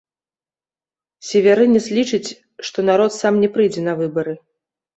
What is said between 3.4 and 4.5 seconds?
не прыйдзе не выбары.